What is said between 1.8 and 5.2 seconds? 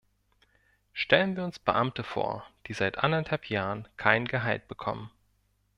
vor, die seit anderthalb Jahren kein Gehalt bekommen.